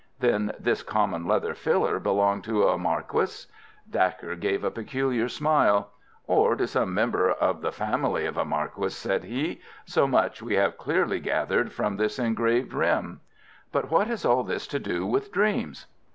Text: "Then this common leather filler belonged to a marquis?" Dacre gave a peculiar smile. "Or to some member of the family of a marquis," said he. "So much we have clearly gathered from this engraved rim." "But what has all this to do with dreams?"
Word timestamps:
"Then 0.19 0.53
this 0.59 0.81
common 0.81 1.27
leather 1.27 1.53
filler 1.53 1.99
belonged 1.99 2.43
to 2.45 2.67
a 2.67 2.75
marquis?" 2.75 3.45
Dacre 3.87 4.35
gave 4.35 4.63
a 4.63 4.71
peculiar 4.71 5.29
smile. 5.29 5.91
"Or 6.25 6.55
to 6.55 6.65
some 6.65 6.91
member 6.91 7.29
of 7.29 7.61
the 7.61 7.71
family 7.71 8.25
of 8.25 8.35
a 8.35 8.43
marquis," 8.43 8.89
said 8.89 9.25
he. 9.25 9.61
"So 9.85 10.07
much 10.07 10.41
we 10.41 10.55
have 10.55 10.75
clearly 10.79 11.19
gathered 11.19 11.71
from 11.71 11.97
this 11.97 12.17
engraved 12.17 12.73
rim." 12.73 13.21
"But 13.71 13.91
what 13.91 14.07
has 14.07 14.25
all 14.25 14.43
this 14.43 14.65
to 14.69 14.79
do 14.79 15.05
with 15.05 15.31
dreams?" 15.31 15.85